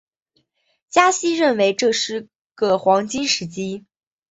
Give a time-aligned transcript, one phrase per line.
[0.89, 3.85] 加西认为这是个黄金时机。